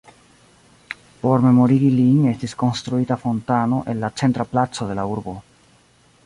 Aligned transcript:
Por 1.25 1.43
memorigi 1.43 1.91
lin 1.97 2.23
estis 2.31 2.57
konstruita 2.63 3.19
fontano 3.27 3.83
en 3.95 4.03
la 4.07 4.11
centra 4.23 4.47
placo 4.55 4.89
de 4.93 4.99
la 5.03 5.07
urbo. 5.15 5.37